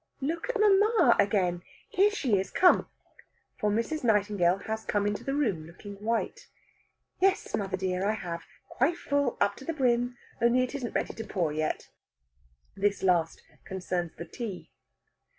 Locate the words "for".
3.59-3.69